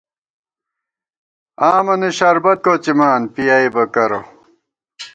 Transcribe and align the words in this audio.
آمَنہ 1.71 2.09
شربت 2.17 2.57
کوڅِمان 2.65 3.21
پِیَئیبہ 3.33 3.83
کرہ 3.93 4.19